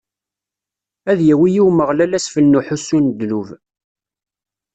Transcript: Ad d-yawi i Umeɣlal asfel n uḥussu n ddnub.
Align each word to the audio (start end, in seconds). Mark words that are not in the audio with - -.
Ad 1.11 1.15
d-yawi 1.19 1.49
i 1.59 1.61
Umeɣlal 1.67 2.17
asfel 2.17 2.45
n 2.47 2.57
uḥussu 2.59 2.97
n 2.99 3.05
ddnub. 3.11 3.49